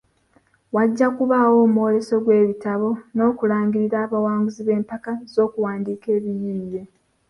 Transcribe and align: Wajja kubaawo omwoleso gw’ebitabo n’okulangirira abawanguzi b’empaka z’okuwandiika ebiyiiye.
Wajja 0.75 1.07
kubaawo 1.17 1.57
omwoleso 1.67 2.15
gw’ebitabo 2.23 2.89
n’okulangirira 3.15 3.97
abawanguzi 4.05 4.61
b’empaka 4.67 5.11
z’okuwandiika 5.33 6.07
ebiyiiye. 6.17 6.81